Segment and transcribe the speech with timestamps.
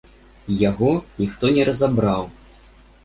[0.69, 2.23] Яго ніхто не разабраў.